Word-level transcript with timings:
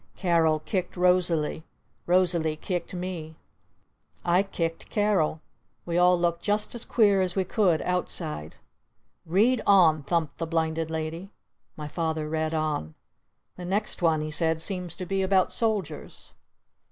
Carol 0.15 0.61
kicked 0.61 0.95
Rosalee. 0.97 1.61
Rosalee 2.07 2.55
kicked 2.55 2.95
me. 2.95 3.37
I 4.25 4.41
kicked 4.41 4.89
Carol. 4.89 5.41
We 5.85 5.95
all 5.99 6.19
looked 6.19 6.41
just 6.41 6.73
as 6.73 6.85
queer 6.85 7.21
as 7.21 7.35
we 7.35 7.43
could 7.43 7.83
outside. 7.83 8.55
"Read 9.27 9.61
on!" 9.67 10.01
thumped 10.01 10.39
the 10.39 10.47
Blinded 10.47 10.89
Lady. 10.89 11.29
My 11.77 11.87
Father 11.87 12.27
read 12.27 12.55
on. 12.55 12.95
"This 13.57 13.67
next 13.67 14.01
one," 14.01 14.21
he 14.21 14.31
said, 14.31 14.59
"seems 14.59 14.95
to 14.95 15.05
be 15.05 15.21
about 15.21 15.53
Soldiers!" 15.53 16.33